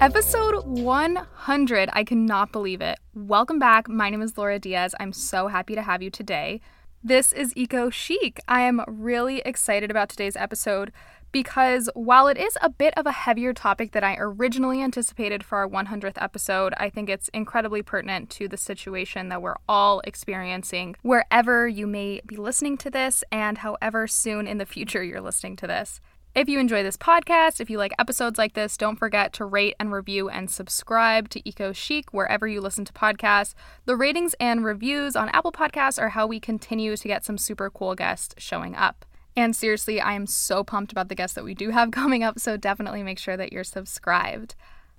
Episode 0.00 0.64
100. 0.64 1.90
I 1.92 2.04
cannot 2.04 2.52
believe 2.52 2.80
it. 2.80 2.98
Welcome 3.12 3.58
back. 3.58 3.86
My 3.86 4.08
name 4.08 4.22
is 4.22 4.38
Laura 4.38 4.58
Diaz. 4.58 4.94
I'm 4.98 5.12
so 5.12 5.48
happy 5.48 5.74
to 5.74 5.82
have 5.82 6.00
you 6.00 6.08
today. 6.08 6.62
This 7.04 7.34
is 7.34 7.52
Eco 7.54 7.90
Chic. 7.90 8.40
I 8.48 8.62
am 8.62 8.82
really 8.86 9.42
excited 9.44 9.90
about 9.90 10.08
today's 10.08 10.36
episode 10.36 10.90
because 11.32 11.90
while 11.92 12.28
it 12.28 12.38
is 12.38 12.56
a 12.62 12.70
bit 12.70 12.94
of 12.96 13.04
a 13.04 13.12
heavier 13.12 13.52
topic 13.52 13.92
than 13.92 14.02
I 14.02 14.16
originally 14.18 14.82
anticipated 14.82 15.44
for 15.44 15.58
our 15.58 15.68
100th 15.68 16.16
episode, 16.16 16.72
I 16.78 16.88
think 16.88 17.10
it's 17.10 17.28
incredibly 17.34 17.82
pertinent 17.82 18.30
to 18.30 18.48
the 18.48 18.56
situation 18.56 19.28
that 19.28 19.42
we're 19.42 19.56
all 19.68 20.00
experiencing 20.04 20.96
wherever 21.02 21.68
you 21.68 21.86
may 21.86 22.22
be 22.26 22.36
listening 22.36 22.78
to 22.78 22.90
this 22.90 23.22
and 23.30 23.58
however 23.58 24.06
soon 24.06 24.46
in 24.46 24.56
the 24.56 24.64
future 24.64 25.02
you're 25.02 25.20
listening 25.20 25.56
to 25.56 25.66
this. 25.66 26.00
If 26.32 26.48
you 26.48 26.60
enjoy 26.60 26.84
this 26.84 26.96
podcast, 26.96 27.60
if 27.60 27.68
you 27.68 27.76
like 27.76 27.92
episodes 27.98 28.38
like 28.38 28.54
this, 28.54 28.76
don't 28.76 28.94
forget 28.94 29.32
to 29.32 29.44
rate 29.44 29.74
and 29.80 29.92
review 29.92 30.28
and 30.28 30.48
subscribe 30.48 31.28
to 31.30 31.48
Eco 31.48 31.72
Chic 31.72 32.12
wherever 32.12 32.46
you 32.46 32.60
listen 32.60 32.84
to 32.84 32.92
podcasts. 32.92 33.54
The 33.84 33.96
ratings 33.96 34.36
and 34.38 34.64
reviews 34.64 35.16
on 35.16 35.28
Apple 35.30 35.50
Podcasts 35.50 36.00
are 36.00 36.10
how 36.10 36.28
we 36.28 36.38
continue 36.38 36.96
to 36.96 37.08
get 37.08 37.24
some 37.24 37.36
super 37.36 37.68
cool 37.68 37.96
guests 37.96 38.36
showing 38.38 38.76
up. 38.76 39.04
And 39.36 39.56
seriously, 39.56 40.00
I 40.00 40.12
am 40.12 40.28
so 40.28 40.62
pumped 40.62 40.92
about 40.92 41.08
the 41.08 41.16
guests 41.16 41.34
that 41.34 41.42
we 41.42 41.52
do 41.52 41.70
have 41.70 41.90
coming 41.90 42.22
up, 42.22 42.38
so 42.38 42.56
definitely 42.56 43.02
make 43.02 43.18
sure 43.18 43.36
that 43.36 43.52
you're 43.52 43.64
subscribed. 43.64 44.54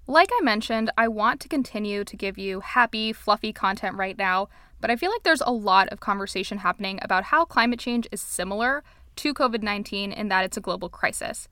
Like 0.08 0.30
I 0.38 0.44
mentioned, 0.44 0.92
I 0.98 1.08
want 1.08 1.40
to 1.42 1.48
continue 1.48 2.04
to 2.04 2.18
give 2.18 2.38
you 2.38 2.60
happy, 2.60 3.14
fluffy 3.14 3.54
content 3.54 3.96
right 3.96 4.18
now, 4.18 4.50
but 4.82 4.92
I 4.92 4.98
feel 4.98 5.12
like 5.12 5.24
there's 5.24 5.42
a 5.46 5.52
lot 5.52 5.88
of 5.90 6.02
conversation 6.02 6.58
happening 6.58 7.00
about 7.02 7.26
how 7.26 7.46
climate 7.46 7.80
change 7.80 8.06
is 8.12 8.20
similar 8.20 8.84
to 9.18 9.34
COVID 9.34 9.62
19 9.62 10.12
in 10.12 10.28
that 10.30 10.46
it's 10.46 10.58
a 10.58 10.62
global 10.62 10.90
crisis. 10.90 11.48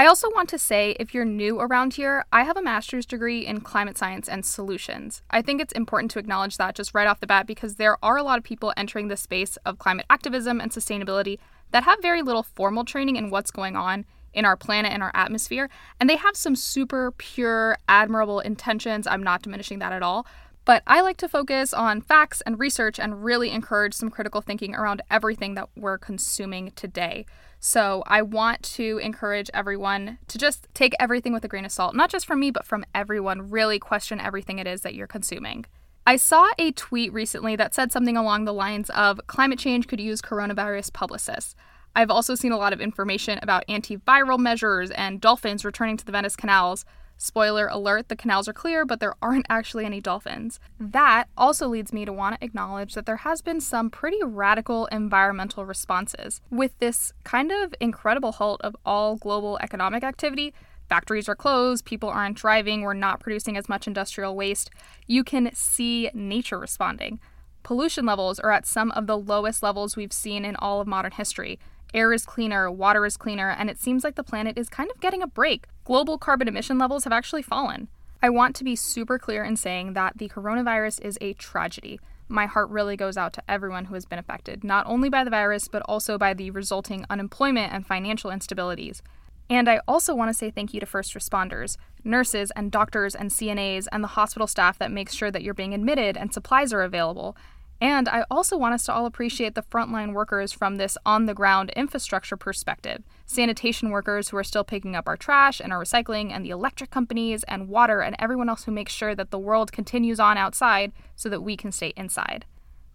I 0.00 0.06
also 0.06 0.30
want 0.30 0.48
to 0.50 0.58
say 0.58 0.94
if 1.00 1.12
you're 1.12 1.24
new 1.24 1.58
around 1.58 1.94
here, 1.94 2.24
I 2.32 2.44
have 2.44 2.56
a 2.56 2.62
master's 2.62 3.04
degree 3.04 3.44
in 3.44 3.62
climate 3.62 3.98
science 3.98 4.28
and 4.28 4.46
solutions. 4.46 5.22
I 5.28 5.42
think 5.42 5.60
it's 5.60 5.72
important 5.72 6.12
to 6.12 6.20
acknowledge 6.20 6.56
that 6.56 6.76
just 6.76 6.94
right 6.94 7.08
off 7.08 7.18
the 7.18 7.26
bat 7.26 7.48
because 7.48 7.74
there 7.74 7.96
are 8.00 8.16
a 8.16 8.22
lot 8.22 8.38
of 8.38 8.44
people 8.44 8.72
entering 8.76 9.08
the 9.08 9.16
space 9.16 9.56
of 9.66 9.80
climate 9.80 10.06
activism 10.08 10.60
and 10.60 10.70
sustainability 10.70 11.40
that 11.72 11.82
have 11.82 12.00
very 12.00 12.22
little 12.22 12.44
formal 12.44 12.84
training 12.84 13.16
in 13.16 13.28
what's 13.28 13.50
going 13.50 13.74
on 13.74 14.04
in 14.32 14.44
our 14.44 14.56
planet 14.56 14.92
and 14.92 15.02
our 15.02 15.10
atmosphere, 15.14 15.68
and 15.98 16.08
they 16.08 16.14
have 16.14 16.36
some 16.36 16.54
super 16.54 17.10
pure, 17.12 17.76
admirable 17.88 18.38
intentions. 18.38 19.06
I'm 19.06 19.22
not 19.22 19.42
diminishing 19.42 19.80
that 19.80 19.92
at 19.92 20.04
all. 20.04 20.26
But 20.68 20.82
I 20.86 21.00
like 21.00 21.16
to 21.16 21.30
focus 21.30 21.72
on 21.72 22.02
facts 22.02 22.42
and 22.42 22.58
research 22.58 23.00
and 23.00 23.24
really 23.24 23.48
encourage 23.48 23.94
some 23.94 24.10
critical 24.10 24.42
thinking 24.42 24.74
around 24.74 25.00
everything 25.10 25.54
that 25.54 25.70
we're 25.74 25.96
consuming 25.96 26.72
today. 26.72 27.24
So 27.58 28.02
I 28.06 28.20
want 28.20 28.64
to 28.74 28.98
encourage 28.98 29.48
everyone 29.54 30.18
to 30.28 30.36
just 30.36 30.68
take 30.74 30.92
everything 31.00 31.32
with 31.32 31.42
a 31.42 31.48
grain 31.48 31.64
of 31.64 31.72
salt, 31.72 31.96
not 31.96 32.10
just 32.10 32.26
from 32.26 32.40
me, 32.40 32.50
but 32.50 32.66
from 32.66 32.84
everyone. 32.94 33.48
Really 33.48 33.78
question 33.78 34.20
everything 34.20 34.58
it 34.58 34.66
is 34.66 34.82
that 34.82 34.94
you're 34.94 35.06
consuming. 35.06 35.64
I 36.06 36.16
saw 36.16 36.46
a 36.58 36.72
tweet 36.72 37.14
recently 37.14 37.56
that 37.56 37.72
said 37.72 37.90
something 37.90 38.18
along 38.18 38.44
the 38.44 38.52
lines 38.52 38.90
of 38.90 39.26
climate 39.26 39.58
change 39.58 39.88
could 39.88 40.00
use 40.00 40.20
coronavirus 40.20 40.92
publicists. 40.92 41.54
I've 41.96 42.10
also 42.10 42.34
seen 42.34 42.52
a 42.52 42.58
lot 42.58 42.74
of 42.74 42.82
information 42.82 43.38
about 43.40 43.66
antiviral 43.68 44.38
measures 44.38 44.90
and 44.90 45.18
dolphins 45.18 45.64
returning 45.64 45.96
to 45.96 46.04
the 46.04 46.12
Venice 46.12 46.36
canals. 46.36 46.84
Spoiler 47.18 47.66
alert, 47.66 48.08
the 48.08 48.16
canals 48.16 48.48
are 48.48 48.52
clear, 48.52 48.84
but 48.86 49.00
there 49.00 49.14
aren't 49.20 49.46
actually 49.50 49.84
any 49.84 50.00
dolphins. 50.00 50.60
That 50.78 51.24
also 51.36 51.68
leads 51.68 51.92
me 51.92 52.04
to 52.04 52.12
want 52.12 52.40
to 52.40 52.44
acknowledge 52.44 52.94
that 52.94 53.06
there 53.06 53.16
has 53.16 53.42
been 53.42 53.60
some 53.60 53.90
pretty 53.90 54.22
radical 54.22 54.86
environmental 54.86 55.66
responses. 55.66 56.40
With 56.48 56.78
this 56.78 57.12
kind 57.24 57.50
of 57.50 57.74
incredible 57.80 58.32
halt 58.32 58.60
of 58.62 58.76
all 58.86 59.16
global 59.16 59.58
economic 59.60 60.04
activity, 60.04 60.54
factories 60.88 61.28
are 61.28 61.36
closed, 61.36 61.84
people 61.84 62.08
aren't 62.08 62.36
driving, 62.36 62.82
we're 62.82 62.94
not 62.94 63.20
producing 63.20 63.56
as 63.56 63.68
much 63.68 63.86
industrial 63.86 64.36
waste, 64.36 64.70
you 65.06 65.24
can 65.24 65.50
see 65.52 66.10
nature 66.14 66.58
responding. 66.58 67.18
Pollution 67.64 68.06
levels 68.06 68.38
are 68.38 68.52
at 68.52 68.64
some 68.64 68.92
of 68.92 69.06
the 69.06 69.18
lowest 69.18 69.62
levels 69.62 69.96
we've 69.96 70.12
seen 70.12 70.44
in 70.44 70.56
all 70.56 70.80
of 70.80 70.86
modern 70.86 71.12
history. 71.12 71.58
Air 71.94 72.12
is 72.12 72.26
cleaner, 72.26 72.70
water 72.70 73.06
is 73.06 73.16
cleaner, 73.16 73.50
and 73.50 73.70
it 73.70 73.78
seems 73.78 74.04
like 74.04 74.14
the 74.14 74.22
planet 74.22 74.58
is 74.58 74.68
kind 74.68 74.90
of 74.90 75.00
getting 75.00 75.22
a 75.22 75.26
break. 75.26 75.66
Global 75.84 76.18
carbon 76.18 76.46
emission 76.46 76.78
levels 76.78 77.04
have 77.04 77.12
actually 77.12 77.42
fallen. 77.42 77.88
I 78.22 78.28
want 78.30 78.54
to 78.56 78.64
be 78.64 78.76
super 78.76 79.18
clear 79.18 79.42
in 79.42 79.56
saying 79.56 79.94
that 79.94 80.18
the 80.18 80.28
coronavirus 80.28 81.00
is 81.02 81.16
a 81.20 81.32
tragedy. 81.34 81.98
My 82.28 82.44
heart 82.44 82.68
really 82.68 82.96
goes 82.96 83.16
out 83.16 83.32
to 83.34 83.42
everyone 83.48 83.86
who 83.86 83.94
has 83.94 84.04
been 84.04 84.18
affected, 84.18 84.64
not 84.64 84.86
only 84.86 85.08
by 85.08 85.24
the 85.24 85.30
virus, 85.30 85.66
but 85.66 85.82
also 85.86 86.18
by 86.18 86.34
the 86.34 86.50
resulting 86.50 87.06
unemployment 87.08 87.72
and 87.72 87.86
financial 87.86 88.30
instabilities. 88.30 89.00
And 89.48 89.66
I 89.66 89.80
also 89.88 90.14
want 90.14 90.28
to 90.28 90.34
say 90.34 90.50
thank 90.50 90.74
you 90.74 90.80
to 90.80 90.84
first 90.84 91.14
responders, 91.14 91.78
nurses 92.04 92.50
and 92.54 92.70
doctors 92.70 93.14
and 93.14 93.30
CNAs, 93.30 93.86
and 93.90 94.04
the 94.04 94.08
hospital 94.08 94.46
staff 94.46 94.78
that 94.78 94.90
makes 94.90 95.14
sure 95.14 95.30
that 95.30 95.42
you're 95.42 95.54
being 95.54 95.72
admitted 95.72 96.18
and 96.18 96.34
supplies 96.34 96.72
are 96.74 96.82
available, 96.82 97.34
and 97.80 98.08
I 98.08 98.24
also 98.30 98.56
want 98.56 98.74
us 98.74 98.84
to 98.86 98.92
all 98.92 99.06
appreciate 99.06 99.54
the 99.54 99.62
frontline 99.62 100.12
workers 100.12 100.52
from 100.52 100.76
this 100.76 100.98
on 101.06 101.26
the 101.26 101.34
ground 101.34 101.70
infrastructure 101.76 102.36
perspective 102.36 103.02
sanitation 103.28 103.90
workers 103.90 104.30
who 104.30 104.36
are 104.38 104.44
still 104.44 104.64
picking 104.64 104.96
up 104.96 105.06
our 105.06 105.16
trash 105.16 105.60
and 105.60 105.72
our 105.72 105.82
recycling, 105.82 106.32
and 106.32 106.44
the 106.44 106.50
electric 106.50 106.90
companies 106.90 107.44
and 107.44 107.68
water, 107.68 108.00
and 108.00 108.16
everyone 108.18 108.48
else 108.48 108.64
who 108.64 108.72
makes 108.72 108.92
sure 108.92 109.14
that 109.14 109.30
the 109.30 109.38
world 109.38 109.70
continues 109.70 110.18
on 110.18 110.38
outside 110.38 110.92
so 111.14 111.28
that 111.28 111.42
we 111.42 111.56
can 111.56 111.70
stay 111.70 111.92
inside. 111.96 112.46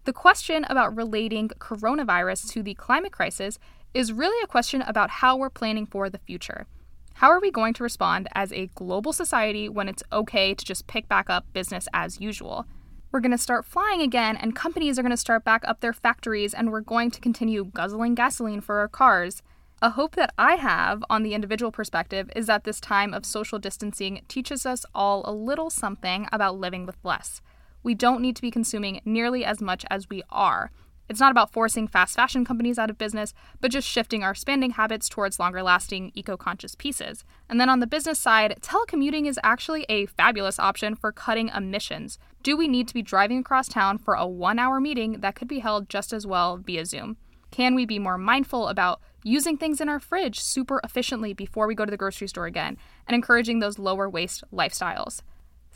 The 0.04 0.12
question 0.12 0.66
about 0.68 0.96
relating 0.96 1.48
coronavirus 1.48 2.50
to 2.50 2.62
the 2.62 2.74
climate 2.74 3.12
crisis 3.12 3.58
is 3.94 4.12
really 4.12 4.42
a 4.42 4.48
question 4.48 4.82
about 4.82 5.08
how 5.08 5.36
we're 5.36 5.50
planning 5.50 5.86
for 5.86 6.10
the 6.10 6.18
future. 6.18 6.66
How 7.14 7.30
are 7.30 7.40
we 7.40 7.52
going 7.52 7.74
to 7.74 7.84
respond 7.84 8.28
as 8.34 8.52
a 8.52 8.66
global 8.74 9.12
society 9.12 9.68
when 9.68 9.88
it's 9.88 10.02
okay 10.12 10.52
to 10.52 10.64
just 10.64 10.88
pick 10.88 11.08
back 11.08 11.30
up 11.30 11.46
business 11.52 11.86
as 11.94 12.20
usual? 12.20 12.66
We're 13.14 13.20
going 13.20 13.30
to 13.30 13.38
start 13.38 13.64
flying 13.64 14.02
again, 14.02 14.36
and 14.36 14.56
companies 14.56 14.98
are 14.98 15.02
going 15.02 15.10
to 15.10 15.16
start 15.16 15.44
back 15.44 15.62
up 15.68 15.78
their 15.78 15.92
factories, 15.92 16.52
and 16.52 16.72
we're 16.72 16.80
going 16.80 17.12
to 17.12 17.20
continue 17.20 17.70
guzzling 17.72 18.12
gasoline 18.16 18.60
for 18.60 18.80
our 18.80 18.88
cars. 18.88 19.40
A 19.80 19.90
hope 19.90 20.16
that 20.16 20.34
I 20.36 20.56
have 20.56 21.04
on 21.08 21.22
the 21.22 21.32
individual 21.32 21.70
perspective 21.70 22.28
is 22.34 22.48
that 22.48 22.64
this 22.64 22.80
time 22.80 23.14
of 23.14 23.24
social 23.24 23.60
distancing 23.60 24.22
teaches 24.26 24.66
us 24.66 24.84
all 24.96 25.22
a 25.24 25.32
little 25.32 25.70
something 25.70 26.26
about 26.32 26.58
living 26.58 26.86
with 26.86 26.96
less. 27.04 27.40
We 27.84 27.94
don't 27.94 28.20
need 28.20 28.34
to 28.34 28.42
be 28.42 28.50
consuming 28.50 29.00
nearly 29.04 29.44
as 29.44 29.60
much 29.60 29.84
as 29.88 30.10
we 30.10 30.24
are. 30.28 30.72
It's 31.08 31.20
not 31.20 31.30
about 31.30 31.52
forcing 31.52 31.86
fast 31.86 32.16
fashion 32.16 32.44
companies 32.44 32.78
out 32.78 32.88
of 32.88 32.96
business, 32.96 33.34
but 33.60 33.70
just 33.70 33.86
shifting 33.86 34.22
our 34.22 34.34
spending 34.34 34.72
habits 34.72 35.08
towards 35.08 35.38
longer 35.38 35.62
lasting, 35.62 36.12
eco 36.14 36.36
conscious 36.36 36.74
pieces. 36.74 37.24
And 37.48 37.60
then 37.60 37.68
on 37.68 37.80
the 37.80 37.86
business 37.86 38.18
side, 38.18 38.58
telecommuting 38.62 39.26
is 39.26 39.38
actually 39.42 39.84
a 39.88 40.06
fabulous 40.06 40.58
option 40.58 40.94
for 40.94 41.12
cutting 41.12 41.48
emissions. 41.48 42.18
Do 42.42 42.56
we 42.56 42.68
need 42.68 42.88
to 42.88 42.94
be 42.94 43.02
driving 43.02 43.38
across 43.38 43.68
town 43.68 43.98
for 43.98 44.14
a 44.14 44.26
one 44.26 44.58
hour 44.58 44.80
meeting 44.80 45.20
that 45.20 45.34
could 45.34 45.48
be 45.48 45.58
held 45.58 45.88
just 45.88 46.12
as 46.12 46.26
well 46.26 46.56
via 46.56 46.86
Zoom? 46.86 47.18
Can 47.50 47.74
we 47.74 47.86
be 47.86 47.98
more 47.98 48.18
mindful 48.18 48.68
about 48.68 49.00
using 49.22 49.56
things 49.56 49.80
in 49.80 49.88
our 49.88 50.00
fridge 50.00 50.40
super 50.40 50.80
efficiently 50.82 51.32
before 51.32 51.66
we 51.66 51.74
go 51.74 51.84
to 51.84 51.90
the 51.90 51.96
grocery 51.96 52.28
store 52.28 52.46
again 52.46 52.76
and 53.06 53.14
encouraging 53.14 53.60
those 53.60 53.78
lower 53.78 54.08
waste 54.08 54.42
lifestyles? 54.52 55.22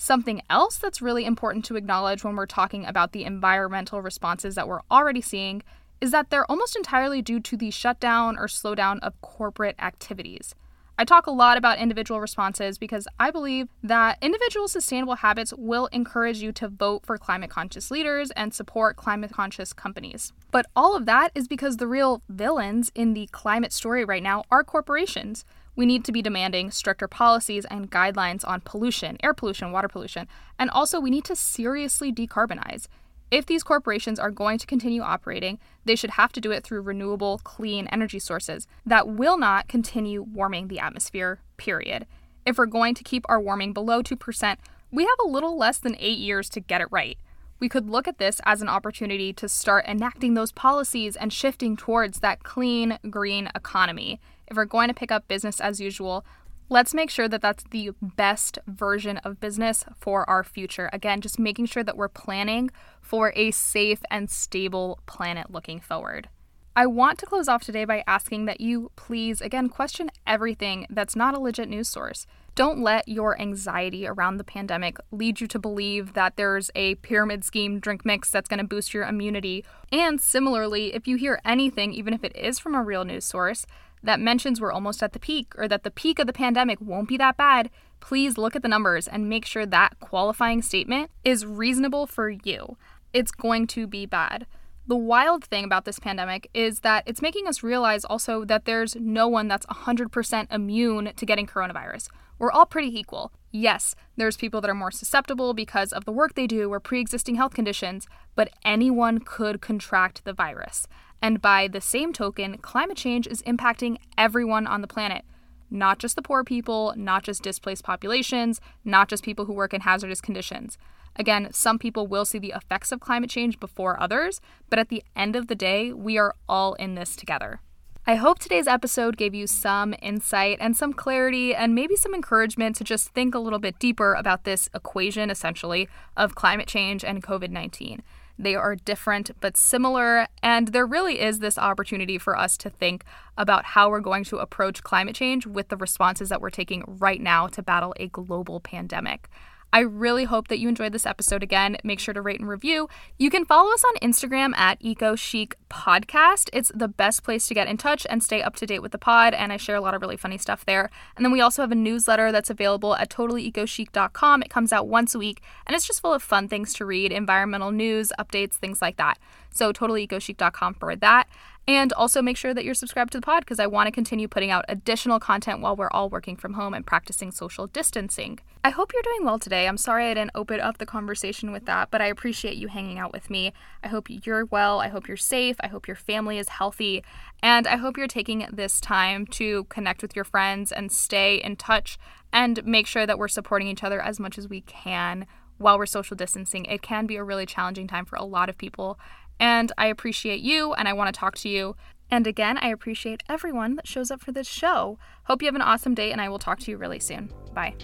Something 0.01 0.43
else 0.49 0.79
that's 0.79 1.03
really 1.03 1.25
important 1.25 1.65
to 1.65 1.77
acknowledge 1.77 2.23
when 2.23 2.37
we're 2.37 2.47
talking 2.47 2.87
about 2.87 3.11
the 3.11 3.25
environmental 3.25 4.01
responses 4.01 4.55
that 4.55 4.69
we're 4.69 4.83
already 4.93 5.21
seeing 5.21 5.61
is 6.01 6.13
that 6.13 6.31
they're 6.31 6.49
almost 6.49 6.77
entirely 6.77 7.21
due 7.21 7.41
to 7.41 7.57
the 7.57 7.73
shutdown 7.73 8.39
or 8.39 8.47
slowdown 8.47 9.01
of 9.01 9.21
corporate 9.23 9.75
activities. 9.81 10.55
I 11.01 11.05
talk 11.05 11.27
a 11.27 11.33
lot 11.33 11.59
about 11.59 11.79
individual 11.79 12.21
responses 12.21 12.79
because 12.79 13.09
I 13.19 13.33
believe 13.33 13.69
that 13.83 14.19
individual 14.23 14.69
sustainable 14.69 15.17
habits 15.17 15.53
will 15.57 15.87
encourage 15.87 16.39
you 16.39 16.53
to 16.53 16.69
vote 16.69 17.05
for 17.05 17.19
climate 17.19 17.51
conscious 17.51 17.91
leaders 17.91 18.31
and 18.33 18.55
support 18.55 18.97
climate 18.97 19.33
conscious 19.33 19.73
companies. 19.73 20.33
But 20.53 20.67
all 20.77 20.97
of 20.97 21.07
that 21.07 21.33
is 21.35 21.49
because 21.49 21.79
the 21.79 21.89
real 21.89 22.23
villains 22.29 22.93
in 22.95 23.15
the 23.15 23.27
climate 23.33 23.73
story 23.73 24.05
right 24.05 24.23
now 24.23 24.45
are 24.49 24.63
corporations 24.63 25.45
we 25.79 25.87
need 25.87 26.05
to 26.05 26.11
be 26.11 26.21
demanding 26.21 26.73
stricter 26.73 27.07
policies 27.07 27.65
and 27.67 27.89
guidelines 27.89 28.47
on 28.47 28.61
pollution, 28.63 29.17
air 29.23 29.33
pollution, 29.33 29.71
water 29.71 29.87
pollution, 29.87 30.27
and 30.59 30.69
also 30.71 30.99
we 30.99 31.09
need 31.09 31.25
to 31.25 31.37
seriously 31.37 32.13
decarbonize. 32.13 32.89
If 33.31 33.47
these 33.47 33.63
corporations 33.63 34.19
are 34.19 34.33
going 34.33 34.59
to 34.59 34.67
continue 34.67 35.03
operating, 35.03 35.61
they 35.85 35.95
should 35.95 36.11
have 36.11 36.33
to 36.33 36.41
do 36.41 36.51
it 36.51 36.65
through 36.65 36.81
renewable, 36.81 37.39
clean 37.45 37.87
energy 37.93 38.19
sources 38.19 38.67
that 38.85 39.07
will 39.07 39.39
not 39.39 39.69
continue 39.69 40.21
warming 40.21 40.67
the 40.67 40.81
atmosphere, 40.81 41.43
period. 41.59 42.09
If 42.45 42.59
we're 42.59 42.67
going 42.67 42.97
to 42.97 43.05
keep 43.05 43.25
our 43.29 43.41
warming 43.41 43.73
below 43.73 44.03
2%, 44.03 44.57
we 44.91 45.05
have 45.05 45.19
a 45.25 45.29
little 45.29 45.57
less 45.57 45.79
than 45.79 45.95
eight 46.01 46.19
years 46.19 46.49
to 46.51 46.61
get 46.61 46.81
it 46.81 46.89
right. 46.91 47.19
We 47.61 47.69
could 47.69 47.91
look 47.91 48.07
at 48.07 48.19
this 48.19 48.41
as 48.45 48.63
an 48.63 48.69
opportunity 48.69 49.33
to 49.33 49.49
start 49.49 49.85
enacting 49.87 50.35
those 50.35 50.53
policies 50.53 51.17
and 51.17 51.33
shifting 51.33 51.77
towards 51.77 52.21
that 52.21 52.45
clean, 52.45 52.99
green 53.11 53.51
economy 53.55 54.21
if 54.49 54.57
we're 54.57 54.65
going 54.65 54.89
to 54.89 54.95
pick 54.95 55.13
up 55.13 55.29
business 55.29 55.61
as 55.61 55.81
usual, 55.81 56.25
let's 56.69 56.95
make 56.95 57.11
sure 57.11 57.29
that 57.29 57.43
that's 57.43 57.65
the 57.71 57.91
best 58.01 58.59
version 58.67 59.19
of 59.19 59.41
business 59.41 59.85
for 59.99 60.29
our 60.29 60.43
future. 60.43 60.91
Again, 60.93 61.21
just 61.21 61.39
making 61.39 61.67
sure 61.67 61.85
that 61.85 61.97
we're 61.97 62.09
planning 62.09 62.71
for 63.01 63.33
a 63.37 63.51
safe 63.51 64.01
and 64.11 64.31
stable 64.31 65.01
planet 65.07 65.51
looking 65.51 65.81
forward. 65.81 66.29
I 66.75 66.87
want 66.87 67.19
to 67.19 67.27
close 67.27 67.49
off 67.49 67.65
today 67.65 67.85
by 67.85 68.05
asking 68.07 68.45
that 68.45 68.61
you 68.61 68.93
please, 68.95 69.41
again, 69.41 69.69
question 69.69 70.11
everything 70.27 70.87
that's 70.89 71.17
not 71.17 71.35
a 71.35 71.41
legit 71.41 71.69
news 71.69 71.89
source. 71.89 72.27
Don't 72.59 72.81
let 72.81 73.07
your 73.07 73.41
anxiety 73.41 74.05
around 74.05 74.39
the 74.39 74.43
pandemic 74.43 74.97
lead 75.13 75.41
you 75.41 75.47
to 75.47 75.61
believe 75.61 76.15
that 76.15 76.35
there's 76.35 76.73
a 76.75 76.97
pyramid 76.97 77.45
scheme 77.45 77.79
drink 77.79 78.05
mix 78.05 78.33
that's 78.33 78.49
going 78.49 78.59
to 78.59 78.67
boost 78.67 78.93
your 78.93 79.05
immunity. 79.05 79.65
And 79.93 80.21
similarly, 80.21 80.93
if 80.93 81.07
you 81.07 81.15
hear 81.15 81.41
anything, 81.45 81.93
even 81.93 82.13
if 82.13 82.25
it 82.25 82.35
is 82.35 82.59
from 82.59 82.75
a 82.75 82.83
real 82.83 83.05
news 83.05 83.25
source, 83.25 83.65
that 84.03 84.19
mentions 84.19 84.61
we're 84.61 84.73
almost 84.73 85.05
at 85.05 85.13
the 85.13 85.21
peak 85.21 85.53
or 85.57 85.69
that 85.69 85.85
the 85.85 85.93
peak 85.93 86.19
of 86.19 86.27
the 86.27 86.33
pandemic 86.33 86.81
won't 86.81 87.09
be 87.09 87.17
that 87.19 87.37
bad, 87.37 87.71
please 88.01 88.37
look 88.37 88.57
at 88.57 88.63
the 88.63 88.69
numbers 88.69 89.07
and 89.07 89.29
make 89.29 89.47
sure 89.47 89.65
that 89.65 90.01
qualifying 90.01 90.61
statement 90.61 91.13
is 91.23 91.47
reasonable 91.47 92.09
for 92.09 92.29
you. 92.29 92.77
It's 93.13 93.31
going 93.31 93.69
to 93.69 93.87
be 93.87 94.05
bad. 94.05 94.49
The 94.89 94.97
wild 94.97 95.45
thing 95.45 95.65
about 95.65 95.85
this 95.85 96.01
pandemic 96.01 96.51
is 96.55 96.81
that 96.81 97.05
it's 97.07 97.23
making 97.23 97.47
us 97.47 97.63
realize 97.63 98.05
also 98.05 98.45
that 98.47 98.65
there's 98.65 98.97
no 98.97 99.29
one 99.29 99.47
that's 99.47 99.67
100% 99.67 100.53
immune 100.53 101.13
to 101.15 101.25
getting 101.25 101.47
coronavirus. 101.47 102.09
We're 102.39 102.53
all 102.53 102.67
pretty 102.67 102.97
equal. 102.99 103.33
Yes, 103.51 103.95
there's 104.17 104.37
people 104.37 104.61
that 104.61 104.71
are 104.71 104.75
more 104.75 104.91
susceptible 104.91 105.55
because 105.55 105.93
of 105.93 106.05
the 106.05 106.13
work 106.13 106.35
they 106.35 106.47
do 106.47 106.73
or 106.73 106.81
pre 106.81 107.01
existing 107.01 107.37
health 107.37 107.55
conditions, 107.55 108.07
but 108.35 108.51
anyone 108.65 109.19
could 109.19 109.61
contract 109.61 110.25
the 110.25 110.33
virus. 110.33 110.87
And 111.21 111.43
by 111.43 111.67
the 111.67 111.81
same 111.81 112.13
token, 112.13 112.59
climate 112.59 112.97
change 112.97 113.27
is 113.27 113.43
impacting 113.43 113.99
everyone 114.17 114.67
on 114.67 114.83
the 114.83 114.87
planet. 114.87 115.25
Not 115.71 115.99
just 115.99 116.17
the 116.17 116.23
poor 116.23 116.45
people, 116.45 116.95
not 116.97 117.25
just 117.25 117.43
displaced 117.43 117.85
populations, 117.85 118.61
not 118.85 119.09
just 119.09 119.25
people 119.25 119.47
who 119.47 119.53
work 119.53 119.75
in 119.75 119.83
hazardous 119.83 120.21
conditions. 120.21 120.79
Again, 121.17 121.49
some 121.53 121.79
people 121.79 122.07
will 122.07 122.25
see 122.25 122.39
the 122.39 122.55
effects 122.55 122.93
of 122.93 123.01
climate 123.01 123.31
change 123.31 123.59
before 123.59 124.01
others, 124.01 124.41
but 124.71 124.79
at 124.79 124.89
the 124.89 125.03
end 125.17 125.35
of 125.35 125.49
the 125.49 125.57
day, 125.57 125.93
we 125.93 126.17
are 126.17 126.35
all 126.49 126.75
in 126.75 126.95
this 126.95 127.17
together. 127.17 127.61
I 128.09 128.15
hope 128.15 128.39
today's 128.39 128.67
episode 128.67 129.19
gave 129.19 129.35
you 129.35 129.47
some 129.47 129.95
insight 130.01 130.57
and 130.63 130.75
some 130.75 130.95
clarity 130.95 131.55
and 131.55 131.75
maybe 131.75 131.95
some 131.95 132.15
encouragement 132.15 132.75
to 132.77 132.85
just 132.85 133.11
think 133.11 133.35
a 133.35 133.39
little 133.39 133.59
bit 133.59 133.79
deeper 133.79 134.15
about 134.15 134.45
this 134.45 134.71
equation, 134.75 135.29
essentially, 135.29 135.91
of 136.17 136.35
climate 136.35 136.69
change 136.69 137.05
and 137.05 137.23
COVID 137.23 137.51
19. 137.51 138.03
They 138.39 138.55
are 138.55 138.77
different 138.77 139.33
but 139.41 139.59
similar, 139.59 140.27
and 140.43 140.69
there 140.69 140.87
really 140.87 141.21
is 141.21 141.41
this 141.41 141.59
opportunity 141.59 142.17
for 142.17 142.35
us 142.35 142.57
to 142.59 142.71
think 142.71 143.05
about 143.37 143.67
how 143.67 143.91
we're 143.91 144.01
going 144.01 144.25
to 144.25 144.39
approach 144.39 144.83
climate 144.83 145.15
change 145.15 145.47
with 145.47 145.69
the 145.69 145.77
responses 145.77 146.31
that 146.31 146.41
we're 146.41 146.49
taking 146.49 146.85
right 146.87 147.21
now 147.21 147.47
to 147.49 147.63
battle 147.63 147.93
a 148.01 148.09
global 148.09 148.59
pandemic. 148.59 149.29
I 149.73 149.81
really 149.81 150.25
hope 150.25 150.49
that 150.49 150.59
you 150.59 150.69
enjoyed 150.69 150.93
this 150.93 151.05
episode 151.05 151.43
again. 151.43 151.77
Make 151.85 152.01
sure 152.01 152.15
to 152.15 152.23
rate 152.23 152.41
and 152.41 152.49
review. 152.49 152.89
You 153.19 153.29
can 153.29 153.45
follow 153.45 153.73
us 153.73 153.85
on 153.85 154.09
Instagram 154.09 154.57
at 154.57 154.79
Eco 154.81 155.15
Chic 155.15 155.57
Podcast. 155.69 156.49
It's 156.53 156.73
the 156.75 156.89
best 156.89 157.23
place 157.23 157.47
to 157.49 157.55
get 157.55 157.69
in 157.69 157.77
touch 157.77 158.07
and 158.09 158.23
stay 158.23 158.43
up 158.43 158.57
to 158.57 158.67
date 158.67 158.81
with 158.81 158.93
the 158.93 158.99
pod, 158.99 159.35
and 159.35 159.53
I 159.53 159.59
share 159.59 159.77
a 159.77 159.81
lot 159.81 159.95
of 159.95 160.01
really 160.01 160.17
funny 160.17 160.39
stuff 160.39 160.65
there. 160.65 160.91
And 161.17 161.25
then 161.25 161.33
we 161.33 161.43
also 161.43 161.63
have 161.63 161.73
a 161.73 161.77
newsletter 161.77 162.33
that's 162.33 162.51
available 162.51 162.97
at 162.97 163.11
totallyecochic.com. 163.11 164.43
It 164.43 164.51
comes 164.51 164.73
out 164.73 164.89
once 164.89 165.15
a 165.15 165.19
week, 165.19 165.43
and 165.67 165.77
it's 165.77 165.87
just 165.87 166.01
full 166.01 166.15
of 166.15 166.23
fun 166.23 166.49
things 166.49 166.73
to 166.75 166.87
read, 166.87 167.13
environmental 167.13 167.71
news, 167.71 168.11
updates, 168.19 168.55
things 168.55 168.81
like 168.81 168.97
that. 168.97 169.19
So 169.51 169.73
totallyecochic.com 169.73 170.75
for 170.75 170.97
that. 170.97 171.29
And 171.69 171.93
also 171.93 172.23
make 172.23 172.39
sure 172.39 172.55
that 172.55 172.65
you're 172.65 172.73
subscribed 172.73 173.13
to 173.13 173.19
the 173.19 173.27
pod 173.27 173.41
because 173.41 173.61
I 173.61 173.67
want 173.67 173.89
to 173.89 173.93
continue 173.93 174.27
putting 174.27 174.51
out 174.51 174.65
additional 174.71 175.21
content 175.21 175.61
while 175.61 175.77
we're 175.77 175.91
all 175.91 176.09
working 176.09 176.35
from 176.35 176.55
home 176.55 176.73
and 176.73 176.87
practicing 176.87 177.31
social 177.31 177.67
distancing. 177.67 178.39
I 178.65 178.71
hope 178.71 178.91
you're 178.95 179.03
doing 179.03 179.27
well 179.27 179.39
today. 179.39 179.69
I'm 179.69 179.77
sorry 179.77 180.07
I 180.07 180.15
didn't 180.15 180.31
open 180.35 180.61
up 180.61 180.79
the 180.79 180.87
conversation 180.87 181.53
with 181.53 181.67
that, 181.67 181.91
but 181.91 182.01
I 182.01 182.07
appreciate 182.07 182.57
you 182.57 182.69
hanging 182.69 182.99
out 182.99 183.13
with 183.13 183.29
me. 183.29 183.53
I 183.85 183.89
hope 183.89 184.07
you're 184.09 184.47
well. 184.47 184.81
I 184.81 184.89
hope 184.89 185.09
you're 185.09 185.19
safe. 185.19 185.57
I 185.61 185.67
hope 185.67 185.87
your 185.87 185.95
family 185.95 186.39
is 186.39 186.49
healthy. 186.49 187.05
And 187.43 187.67
I 187.67 187.77
hope 187.77 187.99
you're 187.99 188.07
taking 188.07 188.47
this 188.51 188.81
time 188.81 189.27
to 189.27 189.65
connect 189.65 190.01
with 190.01 190.17
your 190.17 190.25
friends 190.25 190.73
and 190.73 190.91
stay 190.91 191.37
in 191.37 191.57
touch 191.57 191.99
and 192.33 192.65
make 192.65 192.87
sure 192.87 193.07
that 193.07 193.19
we're 193.19 193.29
supporting 193.29 193.69
each 193.69 193.85
other 193.85 194.01
as 194.01 194.19
much 194.19 194.39
as 194.39 194.49
we 194.49 194.63
can 194.63 195.27
while 195.59 195.77
we're 195.77 195.85
social 195.85 196.17
distancing. 196.17 196.65
It 196.65 196.81
can 196.81 197.05
be 197.05 197.17
a 197.17 197.25
really 197.25 197.45
challenging 197.45 197.89
time 197.89 198.07
for 198.07 198.17
a 198.17 198.25
lot 198.25 198.49
of 198.49 198.57
people. 198.57 198.99
And 199.41 199.73
I 199.79 199.87
appreciate 199.87 200.41
you 200.41 200.75
and 200.75 200.89
I 200.89 200.93
want 200.93 201.13
to 201.13 201.19
talk 201.19 201.37
to 201.37 201.49
you. 201.49 201.77
And 202.11 202.27
again, 202.27 202.59
I 202.59 202.69
appreciate 202.69 203.23
everyone 203.29 203.77
that 203.77 203.87
shows 203.87 204.11
up 204.11 204.23
for 204.23 204.33
this 204.33 204.49
show. 204.49 204.99
Hope 205.25 205.43
you 205.43 205.47
have 205.47 205.55
an 205.55 205.63
awesome 205.63 205.95
day, 205.95 206.11
and 206.11 206.21
I 206.21 206.29
will 206.29 206.39
talk 206.39 206.59
to 206.61 206.71
you 206.71 206.79
really 206.79 207.01
soon. 207.01 207.31
Bye. 207.53 207.75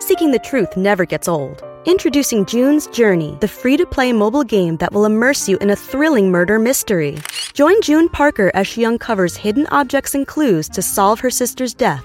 Seeking 0.00 0.32
the 0.32 0.40
truth 0.42 0.76
never 0.76 1.04
gets 1.04 1.28
old. 1.28 1.62
Introducing 1.86 2.44
June's 2.44 2.88
Journey, 2.88 3.38
the 3.40 3.48
free 3.48 3.76
to 3.76 3.86
play 3.86 4.12
mobile 4.12 4.42
game 4.42 4.76
that 4.78 4.92
will 4.92 5.04
immerse 5.04 5.48
you 5.48 5.56
in 5.58 5.70
a 5.70 5.76
thrilling 5.76 6.30
murder 6.30 6.58
mystery. 6.58 7.16
Join 7.54 7.80
June 7.82 8.08
Parker 8.08 8.50
as 8.52 8.66
she 8.66 8.84
uncovers 8.84 9.36
hidden 9.36 9.66
objects 9.68 10.14
and 10.14 10.26
clues 10.26 10.68
to 10.70 10.82
solve 10.82 11.20
her 11.20 11.30
sister's 11.30 11.72
death 11.72 12.04